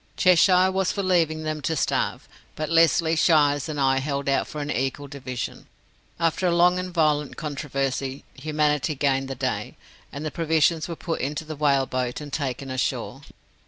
Cheshire 0.17 0.71
was 0.71 0.91
for 0.91 1.03
leaving 1.03 1.43
them 1.43 1.61
to 1.61 1.75
starve, 1.75 2.27
but 2.55 2.71
Lesly, 2.71 3.15
Shiers, 3.15 3.69
and 3.69 3.79
I 3.79 3.99
held 3.99 4.27
out 4.27 4.47
for 4.47 4.59
an 4.59 4.71
equal 4.71 5.07
division. 5.07 5.67
After 6.19 6.47
a 6.47 6.55
long 6.55 6.79
and 6.79 6.91
violent 6.91 7.37
controversy, 7.37 8.23
Humanity 8.33 8.95
gained 8.95 9.27
the 9.27 9.35
day, 9.35 9.77
and 10.11 10.25
the 10.25 10.31
provisions 10.31 10.87
were 10.87 10.95
put 10.95 11.21
into 11.21 11.45
the 11.45 11.55
whale 11.55 11.85
boat, 11.85 12.19
and 12.19 12.33
taken 12.33 12.71
ashore. 12.71 13.21